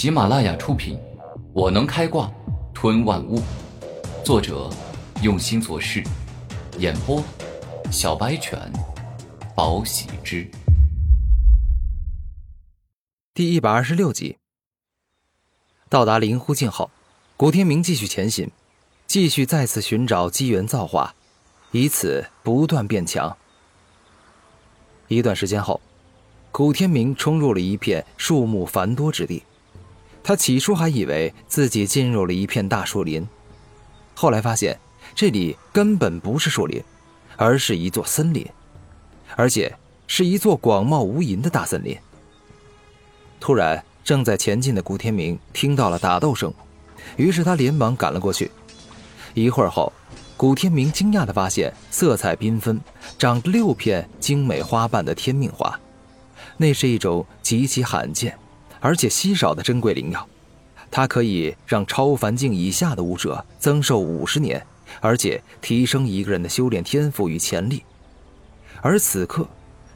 [0.00, 0.96] 喜马拉雅出品，
[1.52, 2.32] 《我能开挂
[2.72, 3.38] 吞万物》，
[4.24, 4.70] 作者
[5.22, 6.02] 用心做事，
[6.78, 7.22] 演播
[7.92, 8.58] 小白犬，
[9.54, 10.50] 宝喜之。
[13.34, 14.38] 第一百二十六集，
[15.90, 16.90] 到达灵狐境后，
[17.36, 18.50] 古天明继续前行，
[19.06, 21.14] 继续再次寻找机缘造化，
[21.72, 23.36] 以此不断变强。
[25.08, 25.78] 一段时间后。
[26.52, 29.44] 古天明冲入了一片树木繁多之地，
[30.30, 33.26] 他起初还以为自己进入了一片大树林，
[34.14, 34.78] 后来发现
[35.12, 36.80] 这里根本不是树林，
[37.36, 38.46] 而是一座森林，
[39.34, 41.98] 而且是一座广袤无垠的大森林。
[43.40, 46.54] 突然，正在前进的古天明听到了打斗声，
[47.16, 48.52] 于是他连忙赶了过去。
[49.34, 49.92] 一会儿后，
[50.36, 52.80] 古天明惊讶地发现，色彩缤纷、
[53.18, 55.76] 长着六片精美花瓣的天命花。
[56.56, 58.38] 那是一种极其罕见，
[58.80, 60.26] 而且稀少的珍贵灵药，
[60.90, 64.66] 它可以让超凡境以下的武者增寿五十年，
[65.00, 67.82] 而且提升一个人的修炼天赋与潜力。
[68.80, 69.46] 而此刻，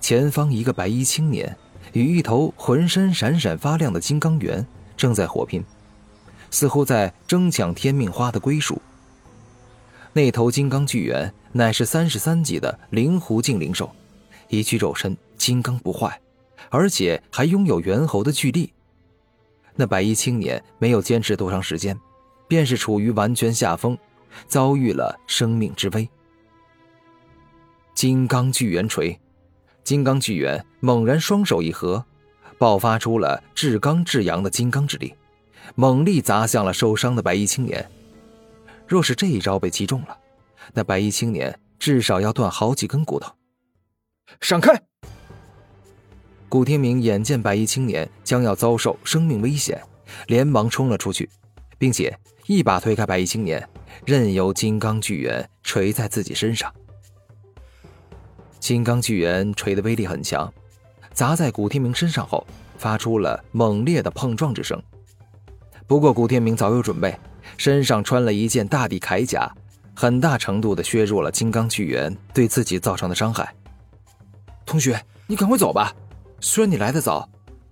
[0.00, 1.54] 前方一个白衣青年
[1.92, 5.62] 与一头浑身闪闪发亮的金刚猿正在火拼，
[6.50, 8.80] 似乎在争抢天命花的归属。
[10.12, 13.90] 那头金刚巨猿乃是三十三级的灵狐境灵兽，
[14.48, 16.18] 一具肉身金刚不坏。
[16.68, 18.72] 而且还拥有猿猴的巨力。
[19.74, 21.98] 那白衣青年没有坚持多长时间，
[22.46, 23.96] 便是处于完全下风，
[24.46, 26.08] 遭遇了生命之危。
[27.94, 29.18] 金刚巨猿锤，
[29.84, 32.04] 金刚巨猿猛然双手一合，
[32.58, 35.14] 爆发出了至刚至阳的金刚之力，
[35.74, 37.90] 猛力砸向了受伤的白衣青年。
[38.86, 40.18] 若是这一招被击中了，
[40.74, 43.32] 那白衣青年至少要断好几根骨头。
[44.40, 44.80] 闪开！
[46.50, 49.80] 古天明眼见白衣青年将要遭受生命危险，
[50.26, 51.30] 连忙冲了出去，
[51.78, 52.12] 并且
[52.46, 53.66] 一把推开白衣青年，
[54.04, 56.68] 任由金刚巨猿锤在自己身上。
[58.58, 60.52] 金刚巨猿锤的威力很强，
[61.12, 62.44] 砸在古天明身上后，
[62.76, 64.82] 发出了猛烈的碰撞之声。
[65.86, 67.16] 不过古天明早有准备，
[67.58, 69.48] 身上穿了一件大地铠甲，
[69.94, 73.54] 很大程度的削弱了金刚巨猿对自己造成的伤害。
[74.66, 75.94] 同学，你赶快走吧。
[76.40, 77.28] 虽然你来的早，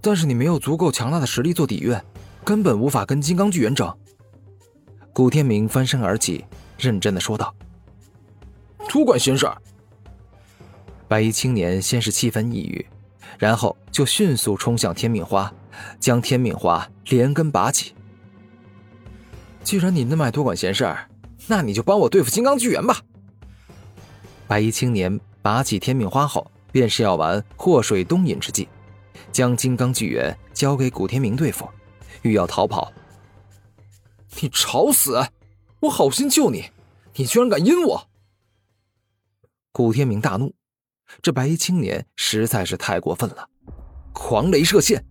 [0.00, 2.00] 但是你没有足够强大的实力做底蕴，
[2.44, 3.92] 根本无法跟金刚巨猿争。
[5.12, 6.44] 古天明翻身而起，
[6.78, 7.52] 认真的说道
[8.88, 9.50] ：“多管闲事。”
[11.08, 12.86] 白衣青年先是气愤抑郁，
[13.36, 15.52] 然后就迅速冲向天命花，
[15.98, 17.94] 将天命花连根拔起。
[19.64, 21.08] 既然你那么爱多管闲事儿，
[21.48, 23.00] 那你就帮我对付金刚巨猿吧。
[24.46, 26.48] 白衣青年拔起天命花后。
[26.72, 28.66] 便是要玩祸水东引之计，
[29.30, 31.68] 将金刚巨猿交给古天明对付，
[32.22, 32.90] 欲要逃跑。
[34.40, 35.22] 你吵死！
[35.80, 36.70] 我好心救你，
[37.14, 38.08] 你居然敢阴我！
[39.70, 40.54] 古天明大怒，
[41.20, 43.48] 这白衣青年实在是太过分了。
[44.12, 45.04] 狂雷射线！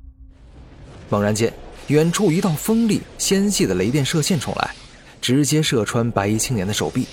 [1.09, 1.53] 猛然间，
[1.87, 4.73] 远处一道锋利纤细的雷电射线冲来，
[5.21, 7.05] 直接射穿白衣青年的手臂，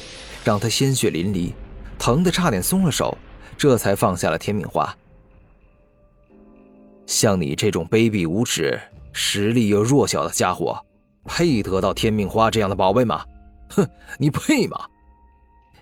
[0.45, 1.53] 让他鲜血淋漓，
[1.99, 3.17] 疼得差点松了手。
[3.59, 4.97] 这才放下了天命花。
[7.07, 8.81] 像你这种卑鄙无耻、
[9.13, 10.79] 实力又弱小的家伙，
[11.25, 13.25] 配得到天命花这样的宝贝吗？
[13.71, 13.87] 哼，
[14.19, 14.79] 你配吗？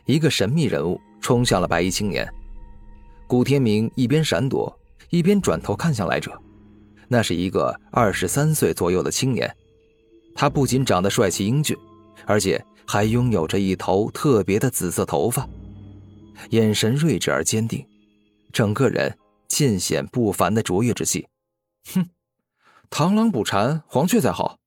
[0.07, 2.27] 一个神秘人物冲向了白衣青年。
[3.27, 4.73] 古天明一边闪躲，
[5.11, 6.33] 一边转头看向来者。
[7.09, 9.55] 那是一个二十三岁左右的青年，
[10.35, 11.77] 他不仅长得帅气英俊，
[12.25, 15.47] 而且还拥有着一头特别的紫色头发。
[16.51, 17.87] 眼神睿智而坚定，
[18.53, 21.27] 整个人尽显不凡的卓越之气。
[21.95, 22.09] 哼，
[22.91, 24.59] 螳螂捕蝉，黄雀在后。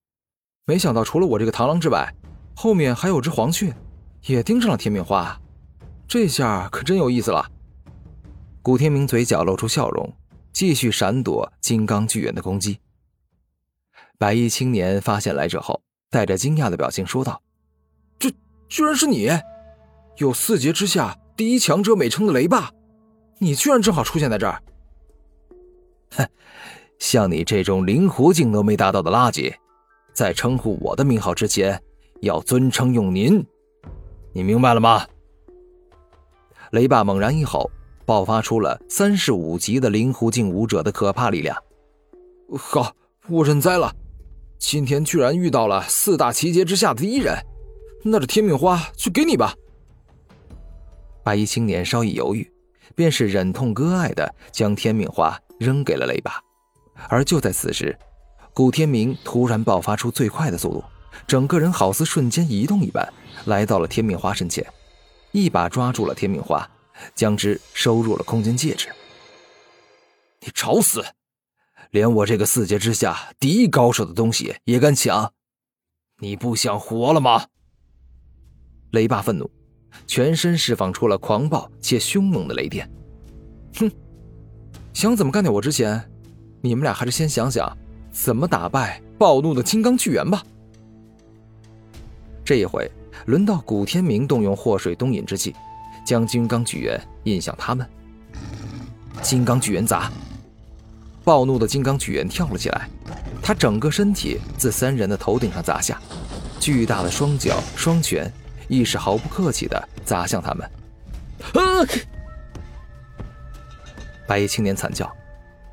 [0.65, 2.13] 没想到除了我这个螳螂之外，
[2.55, 3.75] 后面还有只黄雀，
[4.25, 5.39] 也盯上了天命花。
[6.07, 7.49] 这下可真有意思了。
[8.61, 10.13] 古天明嘴角露出笑容，
[10.51, 12.79] 继续闪躲金刚巨猿的攻击。
[14.17, 17.41] 白衣青年发现来者后，带着惊讶的表情说道
[18.19, 18.29] ：“这
[18.67, 19.29] 居然是你！
[20.17, 22.69] 有四劫之下。”第一强者美称的雷霸，
[23.37, 24.61] 你居然正好出现在这儿！
[26.17, 26.27] 哼，
[26.97, 29.53] 像你这种灵狐境都没达到的垃圾，
[30.13, 31.81] 在称呼我的名号之前，
[32.19, 33.41] 要尊称用您，
[34.33, 35.07] 你明白了吗？
[36.71, 37.71] 雷霸猛然一吼，
[38.05, 41.55] 爆发出了三十五级的灵狐境武者的可怕力量。
[42.57, 42.93] 好，
[43.29, 43.95] 我认栽了。
[44.57, 47.33] 今天居然遇到了四大奇劫之下的第一人，
[48.03, 49.55] 那这天命花就给你吧。
[51.29, 52.51] 白衣青年稍一犹豫，
[52.95, 56.43] 便是忍痛割爱的将天命花扔给了雷霸。
[57.07, 57.95] 而就在此时，
[58.51, 60.83] 古天明突然爆发出最快的速度，
[61.27, 63.07] 整个人好似瞬间移动一般，
[63.45, 64.65] 来到了天命花身前，
[65.31, 66.67] 一把抓住了天命花，
[67.13, 68.89] 将之收入了空间戒指。
[70.39, 71.05] 你找死！
[71.91, 75.31] 连我这个四阶之下第一高手的东西也敢抢，
[76.21, 77.45] 你不想活了吗？
[78.89, 79.51] 雷霸愤怒，
[80.07, 82.89] 全身释放出了狂暴且凶猛的雷电。
[83.77, 83.91] 哼，
[84.93, 86.03] 想怎么干掉我之前，
[86.61, 87.75] 你们俩还是先想想。
[88.11, 90.43] 怎么打败暴怒的金刚巨猿吧？
[92.43, 92.91] 这一回
[93.27, 95.55] 轮到古天明动用祸水东引之计，
[96.03, 97.87] 将金刚巨猿引向他们。
[99.21, 100.11] 金刚巨猿砸！
[101.23, 102.89] 暴怒的金刚巨猿跳了起来，
[103.43, 106.01] 他整个身体自三人的头顶上砸下，
[106.59, 108.29] 巨大的双脚双拳
[108.69, 110.69] 亦是毫不客气的砸向他们。
[111.53, 111.83] 啊！
[114.25, 115.11] 白衣青年惨叫，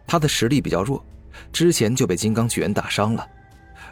[0.06, 1.04] 他的实力比较弱。
[1.52, 3.28] 之前就被金刚巨猿打伤了，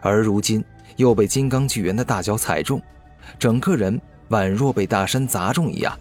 [0.00, 0.64] 而如今
[0.96, 2.80] 又被金刚巨猿的大脚踩中，
[3.38, 5.96] 整个人宛若被大山砸中一样。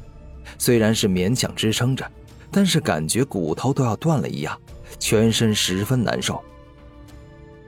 [0.58, 2.10] 虽然是勉强支撑着，
[2.50, 4.58] 但是感觉骨头都要断了一样，
[5.00, 6.42] 全身十分难受。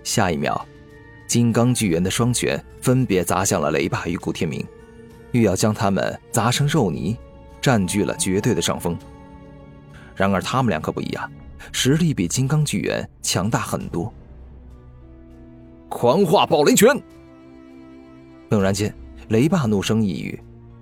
[0.03, 0.65] 下一秒，
[1.27, 4.65] 金刚巨猿的双拳分别砸向了雷霸与古天明，
[5.35, 7.17] 欲要将他们砸成肉泥，
[7.61, 8.97] 占据了绝对的上风。
[10.15, 11.29] 然而他们俩可不一样。
[11.71, 14.13] 实力比金刚巨猿强大很多。
[15.89, 16.95] 狂化暴雷拳！
[18.49, 18.93] 猛然间，
[19.29, 20.39] 雷霸怒声一语，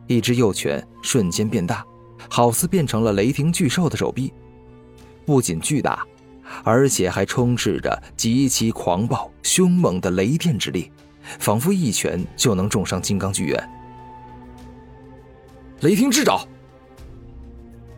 [0.08, 1.86] 一只右拳瞬间变大，
[2.30, 4.34] 好似变成了雷霆巨兽的手臂。
[5.26, 6.06] 不仅巨大，
[6.66, 10.92] 而且还充斥着极其狂暴、凶猛的雷电之力，
[11.40, 13.70] 仿佛一拳就能重伤金刚巨猿。
[15.84, 16.48] 雷霆之爪！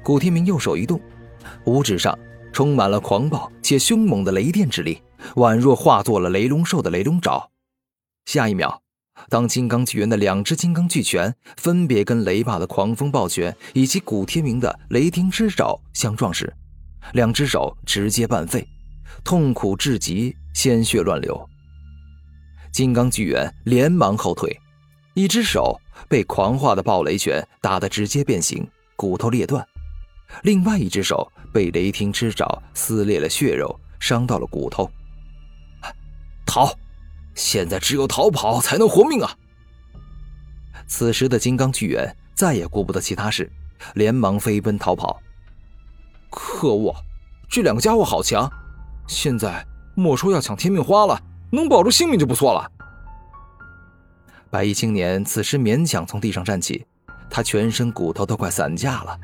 [0.04, 1.00] 古天明右手一动，
[1.66, 2.18] 五指上。
[2.52, 5.00] 充满了狂暴且凶猛的雷电之力，
[5.36, 7.52] 宛若化作了雷龙兽的雷龙爪。
[8.26, 8.82] 下一秒，
[9.30, 16.52] 当金刚巨猿的两只金刚巨拳分别跟雷霸的狂风暴拳以及古天明的雷霆之爪相撞时，
[17.14, 18.68] 两只手直接半废，
[19.24, 21.48] 痛苦至极，鲜血乱流。
[22.72, 24.60] 金刚巨猿连忙后退，
[25.14, 29.66] 一只手被狂化的暴雷拳打得直接变形，骨头裂断。
[30.44, 34.90] 另外一只手被雷霆之爪撕裂了血肉，伤到了骨头。
[36.46, 36.72] 逃！
[37.34, 39.36] 现在只有逃跑才能活命啊！
[40.88, 43.52] 此时的金刚巨猿再也顾不得其他事，
[43.96, 45.20] 连忙飞奔逃跑。
[46.30, 46.96] 可恶，
[47.50, 48.50] 这两个家伙好强！
[49.08, 49.66] 现在
[49.96, 51.22] 莫说要抢天命花了，
[51.52, 52.72] 能保住性命就不错了。
[54.56, 56.86] 白衣青年此时勉强从地上站起，
[57.30, 59.20] 他全身骨头都快散架了。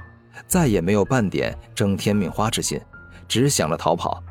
[0.45, 2.77] 再也没有半点争天命花之心，
[3.29, 4.21] 只想着逃跑。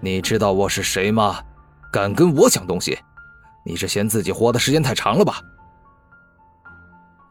[0.00, 1.40] 你知道我是谁吗？
[1.92, 2.98] 敢跟我抢东西？
[3.66, 5.42] 你是嫌自己活的时间太长了吧？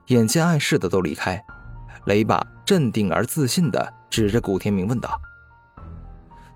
[0.10, 1.44] 眼见碍事的都离开，
[2.06, 5.20] 雷霸镇定而自信地指着古天明问道：“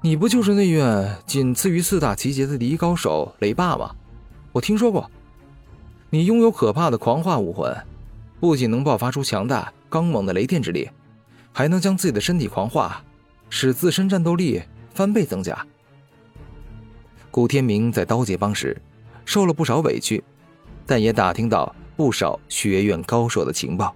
[0.03, 3.89] 你不就是内院仅次于四大奇杰的第一高手雷霸吗？
[4.55, 5.11] 我听说过，
[6.09, 7.75] 你拥有可怕的狂化武魂，
[8.39, 10.89] 不仅能爆发出强大。”刚猛的雷电之力，
[11.51, 13.03] 还能将自己的身体狂化，
[13.49, 14.61] 使自身战斗力
[14.93, 15.65] 翻倍增加。
[17.31, 18.81] 古天明在刀界帮时
[19.25, 20.23] 受了不少委屈，
[20.85, 23.93] 但也打听到不少学院高手的情报。